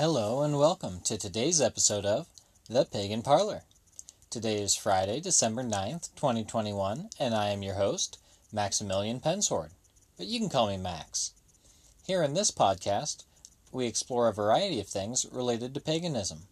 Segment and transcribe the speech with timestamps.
[0.00, 2.28] Hello and welcome to today's episode of
[2.70, 3.62] The Pagan Parlor.
[4.30, 8.16] Today is Friday, December 9th, 2021, and I am your host,
[8.52, 9.70] Maximilian Pensword,
[10.16, 11.32] but you can call me Max.
[12.06, 13.24] Here in this podcast,
[13.72, 16.42] we explore a variety of things related to paganism.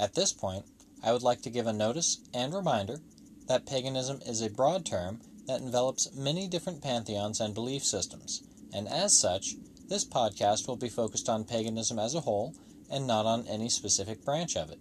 [0.00, 0.64] At this point,
[1.04, 2.98] I would like to give a notice and reminder
[3.46, 8.42] that paganism is a broad term that envelops many different pantheons and belief systems,
[8.74, 9.54] and as such,
[9.88, 12.54] this podcast will be focused on paganism as a whole
[12.90, 14.80] and not on any specific branch of it.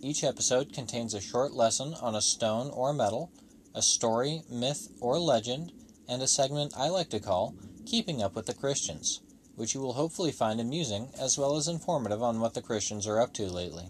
[0.00, 3.30] Each episode contains a short lesson on a stone or metal,
[3.74, 5.72] a story, myth, or legend,
[6.08, 7.54] and a segment I like to call
[7.86, 9.20] Keeping Up with the Christians,
[9.56, 13.20] which you will hopefully find amusing as well as informative on what the Christians are
[13.20, 13.88] up to lately.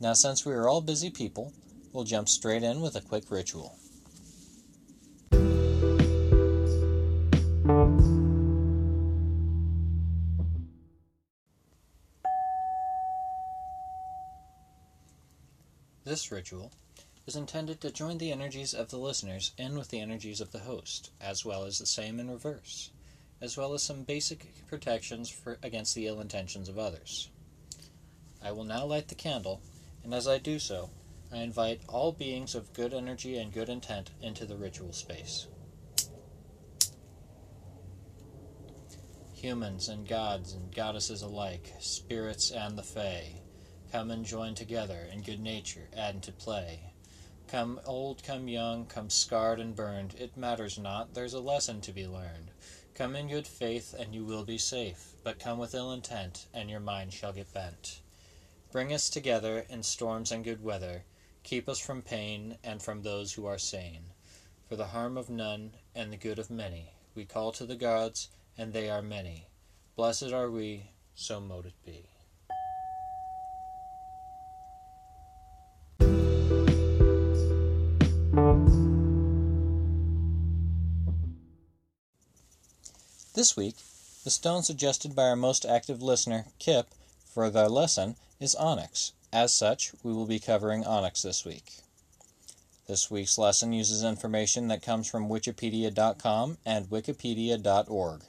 [0.00, 1.52] Now, since we are all busy people,
[1.92, 3.79] we'll jump straight in with a quick ritual.
[16.10, 16.72] This ritual
[17.28, 20.58] is intended to join the energies of the listeners in with the energies of the
[20.58, 22.90] host, as well as the same in reverse,
[23.40, 27.30] as well as some basic protections for, against the ill intentions of others.
[28.42, 29.60] I will now light the candle,
[30.02, 30.90] and as I do so,
[31.30, 35.46] I invite all beings of good energy and good intent into the ritual space.
[39.34, 43.39] Humans and gods and goddesses alike, spirits and the fae,
[43.92, 46.92] Come and join together in good nature and to play.
[47.48, 51.92] Come old, come young, come scarred and burned, it matters not, there's a lesson to
[51.92, 52.52] be learned.
[52.94, 56.70] Come in good faith, and you will be safe, but come with ill intent, and
[56.70, 58.00] your mind shall get bent.
[58.70, 61.02] Bring us together in storms and good weather,
[61.42, 64.04] keep us from pain and from those who are sane.
[64.68, 68.28] For the harm of none and the good of many, we call to the gods,
[68.56, 69.48] and they are many.
[69.96, 72.06] Blessed are we, so mote it be.
[83.40, 83.76] This week,
[84.22, 86.88] the stone suggested by our most active listener, Kip,
[87.24, 89.12] for the lesson is onyx.
[89.32, 91.78] As such, we will be covering onyx this week.
[92.86, 98.20] This week's lesson uses information that comes from witchipedia.com and wikipedia.org.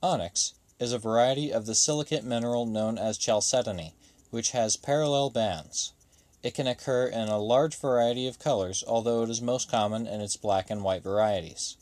[0.00, 3.94] Onyx is a variety of the silicate mineral known as chalcedony,
[4.30, 5.92] which has parallel bands.
[6.44, 10.20] It can occur in a large variety of colors, although it is most common in
[10.20, 11.76] its black and white varieties.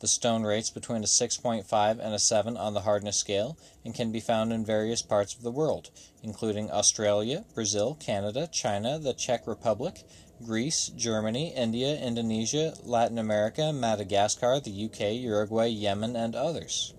[0.00, 4.10] The stone rates between a 6.5 and a 7 on the hardness scale and can
[4.10, 5.90] be found in various parts of the world,
[6.22, 10.04] including Australia, Brazil, Canada, China, the Czech Republic,
[10.42, 16.94] Greece, Germany, India, Indonesia, Latin America, Madagascar, the UK, Uruguay, Yemen, and others.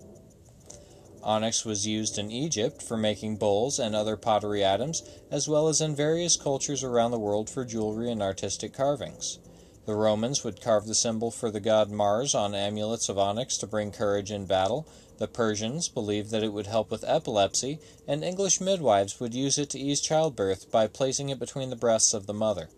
[1.24, 5.80] Onyx was used in Egypt for making bowls and other pottery items, as well as
[5.80, 9.40] in various cultures around the world for jewelry and artistic carvings.
[9.84, 13.66] The Romans would carve the symbol for the god Mars on amulets of onyx to
[13.66, 14.86] bring courage in battle.
[15.18, 19.70] The Persians believed that it would help with epilepsy, and English midwives would use it
[19.70, 22.70] to ease childbirth by placing it between the breasts of the mother.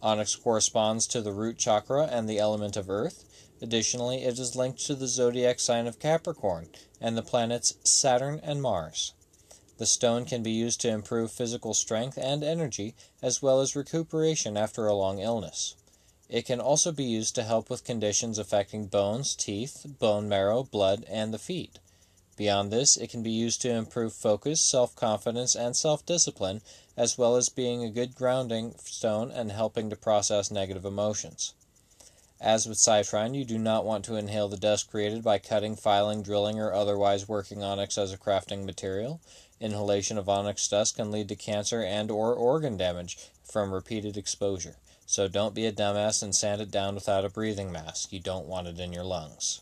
[0.00, 3.24] Onyx corresponds to the root chakra and the element of earth.
[3.60, 8.62] Additionally, it is linked to the zodiac sign of Capricorn and the planets Saturn and
[8.62, 9.12] Mars.
[9.76, 14.56] The stone can be used to improve physical strength and energy, as well as recuperation
[14.56, 15.74] after a long illness.
[16.32, 21.04] It can also be used to help with conditions affecting bones, teeth, bone marrow, blood,
[21.08, 21.80] and the feet.
[22.36, 26.62] Beyond this, it can be used to improve focus, self confidence, and self discipline,
[26.96, 31.52] as well as being a good grounding stone and helping to process negative emotions.
[32.40, 36.22] As with citrine, you do not want to inhale the dust created by cutting, filing,
[36.22, 39.20] drilling, or otherwise working onyx as a crafting material.
[39.58, 44.76] Inhalation of onyx dust can lead to cancer and or organ damage from repeated exposure.
[45.10, 48.12] So don't be a dumbass and sand it down without a breathing mask.
[48.12, 49.60] You don't want it in your lungs.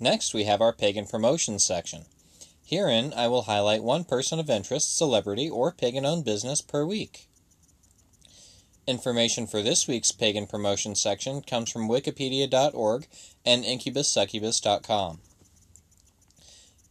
[0.00, 2.06] Next, we have our pagan promotions section.
[2.64, 7.28] Herein, I will highlight one person of interest, celebrity, or pagan owned business per week.
[8.88, 13.06] Information for this week's pagan promotion section comes from wikipedia.org
[13.46, 15.20] and inkubussukkubus.com.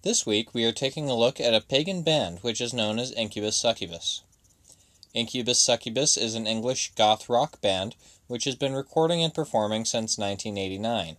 [0.01, 3.12] This week we are taking a look at a pagan band which is known as
[3.12, 4.22] Inkubus Sukkubus.
[5.13, 7.98] Inkubus Sukkubus is an English goth rock band
[8.28, 11.18] which has been recording and performing since 1989.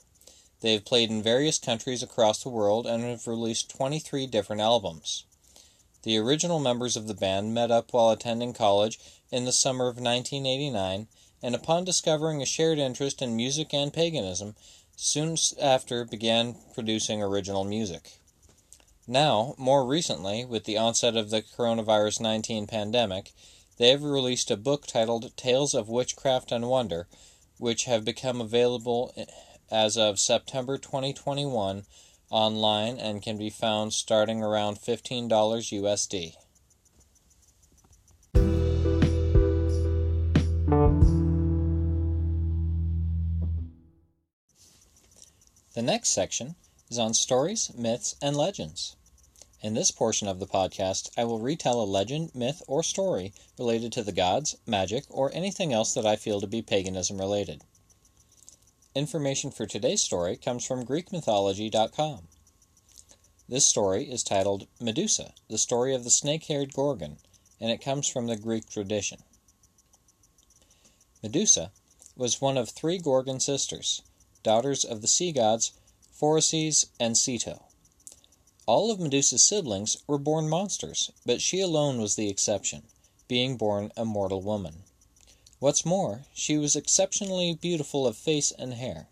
[0.63, 5.25] They have played in various countries across the world and have released 23 different albums.
[6.03, 8.99] The original members of the band met up while attending college
[9.31, 11.07] in the summer of 1989
[11.43, 14.57] and upon discovering a shared interest in music and paganism,
[14.97, 18.20] soon after began producing original music.
[19.13, 23.33] Now, more recently, with the onset of the coronavirus 19 pandemic,
[23.77, 27.09] they have released a book titled Tales of Witchcraft and Wonder,
[27.59, 29.13] which have become available
[29.69, 31.87] as of September 2021
[32.31, 36.37] online and can be found starting around $15 USD.
[45.75, 46.55] The next section
[46.89, 48.95] is on stories, myths, and legends.
[49.63, 53.93] In this portion of the podcast, I will retell a legend, myth, or story related
[53.93, 57.63] to the gods, magic, or anything else that I feel to be paganism related.
[58.95, 62.29] Information for today's story comes from GreekMythology.com.
[63.51, 67.19] This story is titled Medusa, the story of the snake haired Gorgon,
[67.61, 69.23] and it comes from the Greek tradition.
[71.23, 71.71] Medusa
[72.17, 74.01] was one of three Gorgon sisters,
[74.43, 75.73] daughters of the sea gods
[76.19, 77.70] Phorcys and Ceto.
[78.73, 82.85] All of Medusa's siblings were born monsters, but she alone was the exception,
[83.27, 84.85] being born a mortal woman.
[85.59, 89.09] What's more, she was exceptionally beautiful of face and hair,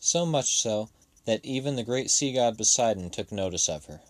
[0.00, 0.88] so much so
[1.24, 4.02] that even the great sea god Poseidon took notice of her.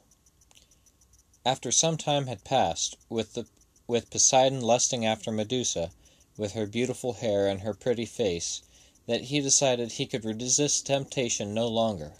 [1.45, 3.45] After some time had passed, with, the,
[3.87, 5.91] with Poseidon lusting after Medusa,
[6.39, 8.63] with her beautiful hair and her pretty face,
[9.05, 12.15] that he decided he could resist temptation no longer.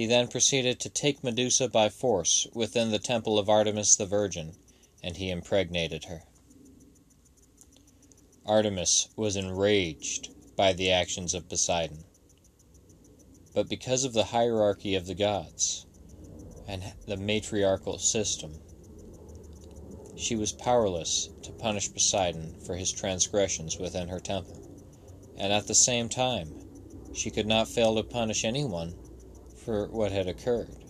[0.00, 4.56] He then proceeded to take Medusa by force within the temple of Artemis the Virgin,
[5.02, 6.24] and he impregnated her.
[8.46, 12.04] Artemis was enraged by the actions of Poseidon.
[13.52, 15.84] But because of the hierarchy of the gods
[16.66, 18.58] and the matriarchal system,
[20.16, 24.62] she was powerless to punish Poseidon for his transgressions within her temple,
[25.36, 26.54] and at the same time,
[27.12, 28.94] she could not fail to punish anyone
[29.90, 30.84] what had occurred,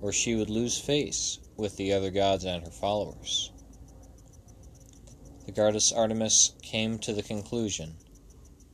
[0.00, 3.50] or she would lose face with the other gods and her followers
[5.44, 7.96] the goddess Artemis came to the conclusion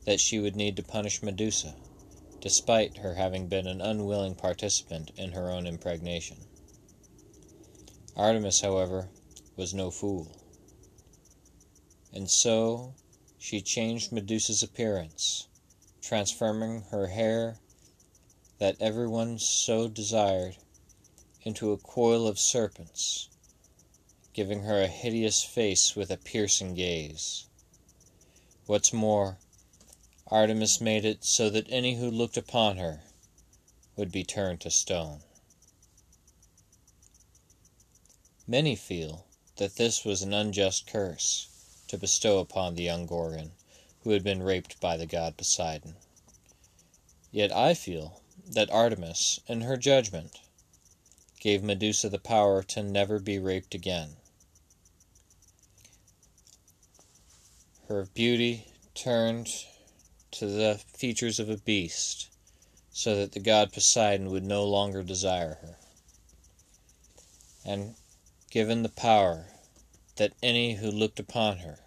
[0.05, 1.75] that she would need to punish Medusa,
[2.39, 6.37] despite her having been an unwilling participant in her own impregnation.
[8.15, 9.09] Artemis, however,
[9.57, 10.31] was no fool.
[12.13, 12.95] And so
[13.37, 15.49] she changed Medusa's appearance,
[16.01, 17.57] transforming her hair
[18.61, 20.55] that everyone so desired
[21.41, 23.27] into a coil of serpents
[24.33, 27.47] giving her a hideous face with a piercing gaze.
[28.67, 29.39] What's more,
[30.27, 33.01] Artemis made it so that any who looked upon her
[33.95, 35.23] would be turned to stone.
[38.45, 39.25] Many feel
[39.55, 41.47] that this was an unjust curse
[41.87, 43.53] to bestow upon the young Gorgon
[44.03, 45.95] who had been raped by the god Poseidon.
[47.31, 48.20] Yet I feel
[48.51, 50.39] that Artemis, in her judgment,
[51.39, 54.17] gave Medusa the power to never be raped again.
[57.87, 59.49] Her beauty turned
[60.31, 62.29] to the features of a beast,
[62.91, 65.77] so that the god Poseidon would no longer desire her.
[67.65, 67.95] And
[68.49, 69.47] given the power
[70.17, 71.79] that any who looked upon her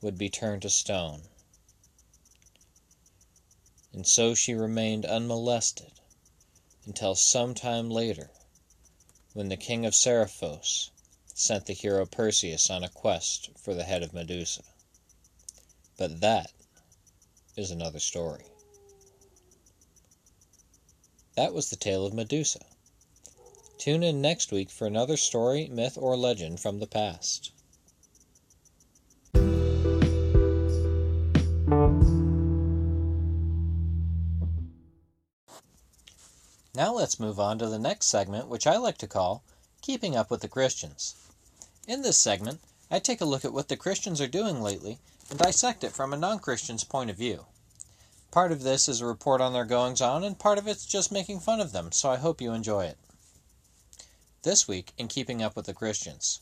[0.00, 1.22] would be turned to stone.
[3.94, 5.92] And so she remained unmolested
[6.84, 8.32] until some time later,
[9.34, 10.90] when the king of Seriphos
[11.32, 14.64] sent the hero Perseus on a quest for the head of Medusa.
[15.96, 16.50] But that
[17.56, 18.46] is another story.
[21.36, 22.66] That was the tale of Medusa.
[23.78, 27.52] Tune in next week for another story, myth, or legend from the past.
[36.76, 39.44] Now let's move on to the next segment, which I like to call
[39.80, 41.14] Keeping Up with the Christians.
[41.86, 44.98] In this segment, I take a look at what the Christians are doing lately
[45.30, 47.46] and dissect it from a non Christian's point of view.
[48.32, 51.12] Part of this is a report on their goings on, and part of it's just
[51.12, 52.98] making fun of them, so I hope you enjoy it.
[54.42, 56.40] This week, in keeping up with the Christians.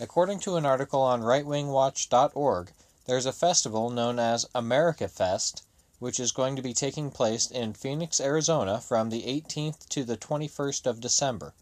[0.00, 2.72] According to an article on rightwingwatch.org,
[3.04, 5.62] there's a festival known as America Fest,
[5.98, 10.16] which is going to be taking place in Phoenix, Arizona from the 18th to the
[10.16, 11.54] 21st of December,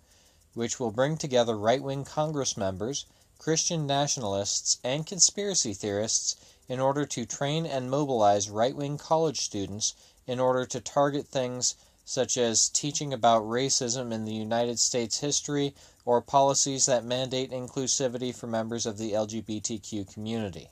[0.55, 3.07] which will bring together right wing Congress members
[3.43, 6.37] Christian nationalists, and conspiracy theorists
[6.69, 9.95] in order to train and mobilize right wing college students
[10.29, 11.75] in order to target things
[12.05, 15.75] such as teaching about racism in the United States history
[16.05, 20.71] or policies that mandate inclusivity for members of the LGBTQ community.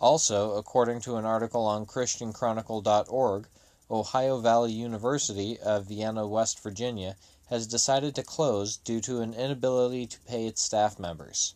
[0.00, 3.48] Also, according to an article on ChristianChronicle.org,
[3.90, 10.06] Ohio Valley University of Vienna, West Virginia, has decided to close due to an inability
[10.06, 11.54] to pay its staff members.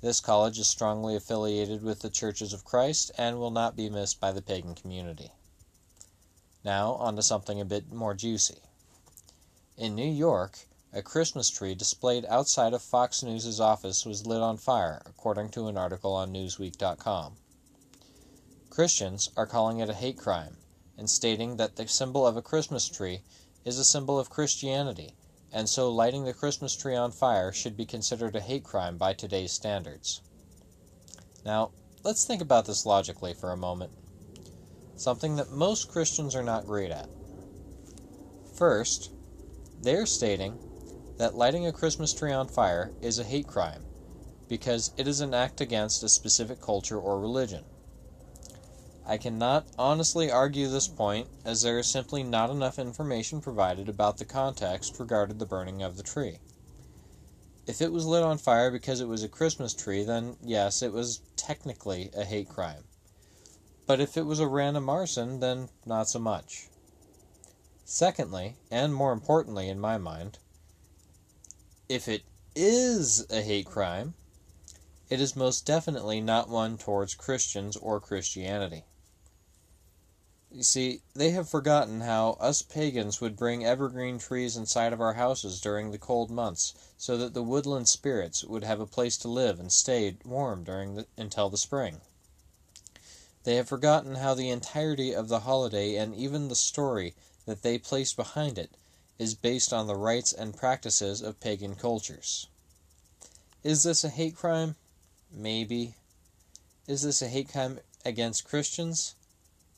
[0.00, 4.18] This college is strongly affiliated with the Churches of Christ and will not be missed
[4.18, 5.30] by the pagan community.
[6.64, 8.62] Now, on to something a bit more juicy.
[9.76, 10.60] In New York,
[10.94, 15.66] a Christmas tree displayed outside of Fox News' office was lit on fire, according to
[15.68, 17.36] an article on Newsweek.com.
[18.72, 20.56] Christians are calling it a hate crime
[20.96, 23.20] and stating that the symbol of a Christmas tree
[23.66, 25.12] is a symbol of Christianity,
[25.52, 29.12] and so lighting the Christmas tree on fire should be considered a hate crime by
[29.12, 30.22] today's standards.
[31.44, 33.92] Now, let's think about this logically for a moment.
[34.96, 37.10] Something that most Christians are not great at.
[38.54, 39.10] First,
[39.82, 40.58] they're stating
[41.18, 43.82] that lighting a Christmas tree on fire is a hate crime
[44.48, 47.66] because it is an act against a specific culture or religion.
[49.04, 54.16] I cannot honestly argue this point, as there is simply not enough information provided about
[54.16, 56.38] the context regarding the burning of the tree.
[57.66, 60.92] If it was lit on fire because it was a Christmas tree, then yes, it
[60.92, 62.84] was technically a hate crime.
[63.86, 66.68] But if it was a random arson, then not so much.
[67.84, 70.38] Secondly, and more importantly in my mind,
[71.88, 72.22] if it
[72.54, 74.14] is a hate crime,
[75.10, 78.84] it is most definitely not one towards Christians or Christianity.
[80.54, 85.14] You see, they have forgotten how us pagans would bring evergreen trees inside of our
[85.14, 89.28] houses during the cold months, so that the woodland spirits would have a place to
[89.28, 92.02] live and stay warm during the, until the spring.
[93.44, 97.14] They have forgotten how the entirety of the holiday and even the story
[97.46, 98.72] that they place behind it
[99.18, 102.46] is based on the rites and practices of pagan cultures.
[103.64, 104.76] Is this a hate crime?
[105.32, 105.94] Maybe.
[106.86, 109.14] Is this a hate crime against Christians?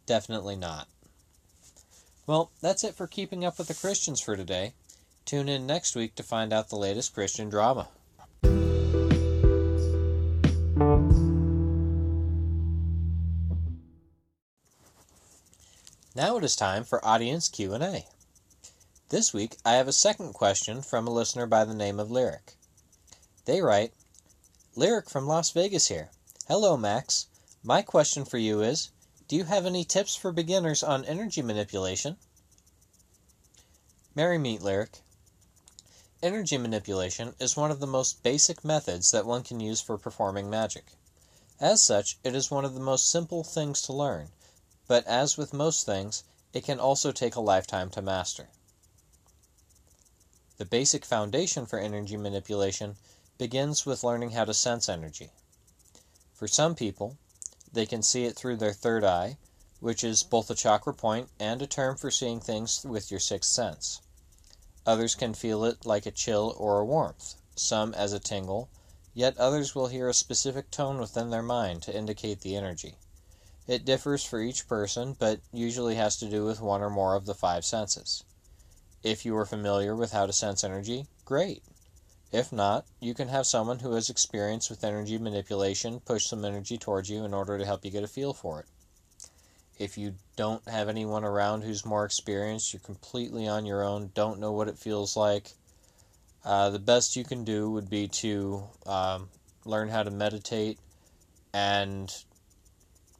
[0.06, 0.88] Definitely not.
[2.26, 4.74] Well, that's it for keeping up with the Christians for today.
[5.24, 7.88] Tune in next week to find out the latest Christian drama.
[16.16, 18.06] Now it is time for audience Q&A.
[19.08, 22.54] This week I have a second question from a listener by the name of Lyric.
[23.46, 23.92] They write,
[24.76, 26.10] Lyric from Las Vegas here.
[26.46, 27.26] Hello Max.
[27.62, 28.90] My question for you is,
[29.34, 32.16] do you have any tips for beginners on energy manipulation?
[34.14, 35.00] Merry Meet Lyric.
[36.22, 40.48] Energy manipulation is one of the most basic methods that one can use for performing
[40.48, 40.92] magic.
[41.58, 44.28] As such, it is one of the most simple things to learn,
[44.86, 46.22] but as with most things,
[46.52, 48.50] it can also take a lifetime to master.
[50.58, 52.94] The basic foundation for energy manipulation
[53.36, 55.32] begins with learning how to sense energy.
[56.34, 57.18] For some people,
[57.74, 59.36] they can see it through their third eye,
[59.80, 63.50] which is both a chakra point and a term for seeing things with your sixth
[63.50, 64.00] sense.
[64.86, 68.68] Others can feel it like a chill or a warmth, some as a tingle,
[69.12, 72.96] yet others will hear a specific tone within their mind to indicate the energy.
[73.66, 77.26] It differs for each person, but usually has to do with one or more of
[77.26, 78.24] the five senses.
[79.02, 81.62] If you are familiar with how to sense energy, great.
[82.34, 86.76] If not, you can have someone who has experience with energy manipulation push some energy
[86.76, 88.66] towards you in order to help you get a feel for it.
[89.78, 94.40] If you don't have anyone around who's more experienced, you're completely on your own, don't
[94.40, 95.52] know what it feels like,
[96.44, 99.28] uh, the best you can do would be to um,
[99.64, 100.80] learn how to meditate
[101.52, 102.12] and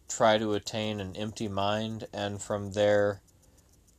[0.08, 3.20] try to attain an empty mind, and from there,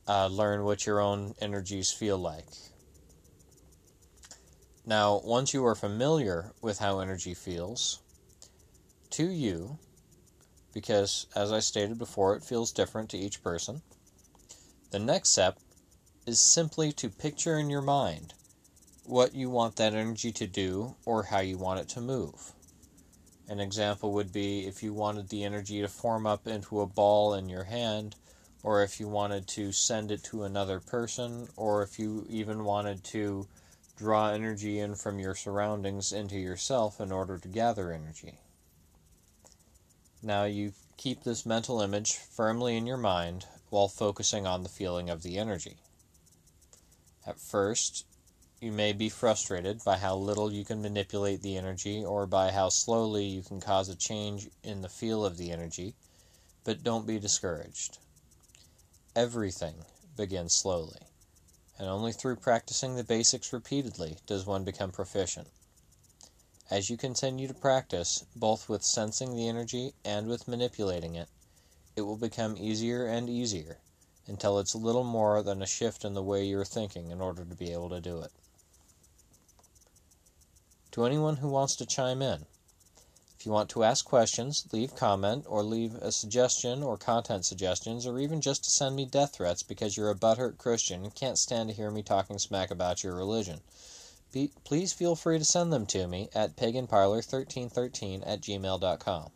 [0.06, 2.44] uh, learn what your own energies feel like.
[4.88, 7.98] Now, once you are familiar with how energy feels,
[9.10, 9.78] to you,
[10.72, 13.82] because as I stated before, it feels different to each person,
[14.92, 15.58] the next step
[16.24, 18.32] is simply to picture in your mind
[19.02, 22.52] what you want that energy to do or how you want it to move.
[23.48, 27.34] An example would be if you wanted the energy to form up into a ball
[27.34, 28.14] in your hand,
[28.62, 33.02] or if you wanted to send it to another person, or if you even wanted
[33.02, 33.48] to
[33.96, 38.38] draw energy in from your surroundings into yourself in order to gather energy.
[40.22, 45.08] Now you keep this mental image firmly in your mind while focusing on the feeling
[45.08, 45.78] of the energy.
[47.26, 48.04] At first,
[48.60, 52.68] you may be frustrated by how little you can manipulate the energy or by how
[52.68, 55.94] slowly you can cause a change in the feel of the energy,
[56.64, 57.98] but don't be discouraged.
[59.14, 59.84] Everything
[60.16, 61.00] begins slowly
[61.78, 65.48] and only through practicing the basics repeatedly does one become proficient.
[66.70, 71.28] As you continue to practice, both with sensing the energy and with manipulating it,
[71.94, 73.78] it will become easier and easier
[74.26, 77.54] until it's little more than a shift in the way you're thinking in order to
[77.54, 78.32] be able to do it.
[80.92, 82.46] To anyone who wants to chime in,
[83.46, 88.04] if you want to ask questions, leave comment, or leave a suggestion or content suggestions,
[88.04, 91.38] or even just to send me death threats because you're a butthurt Christian and can't
[91.38, 93.60] stand to hear me talking smack about your religion,
[94.32, 99.30] be, please feel free to send them to me at paganparlor1313 at gmail.com.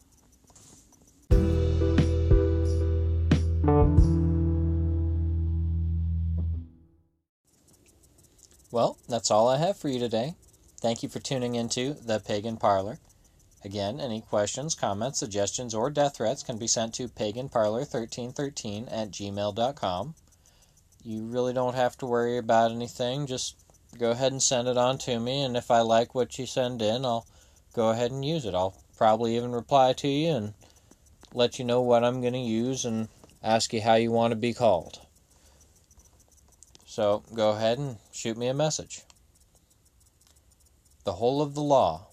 [8.72, 10.34] Well, that's all I have for you today.
[10.80, 12.98] Thank you for tuning into The Pagan Parlor.
[13.62, 20.14] Again, any questions, comments, suggestions, or death threats can be sent to paganparlor1313 at gmail.com.
[21.04, 23.26] You really don't have to worry about anything.
[23.26, 23.56] Just
[23.98, 26.80] go ahead and send it on to me, and if I like what you send
[26.80, 27.26] in, I'll
[27.74, 28.54] go ahead and use it.
[28.54, 30.54] I'll probably even reply to you and
[31.34, 33.08] let you know what I'm going to use and
[33.42, 35.00] ask you how you want to be called.
[36.86, 39.02] So go ahead and shoot me a message.
[41.04, 42.08] The whole of the law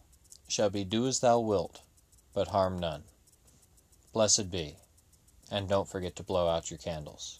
[0.47, 1.81] shall be do as thou wilt,
[2.33, 3.03] but harm none.
[4.13, 4.77] Blessed be,
[5.51, 7.39] and don't forget to blow out your candles.